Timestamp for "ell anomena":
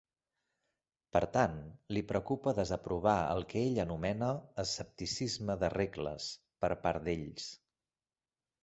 3.67-4.31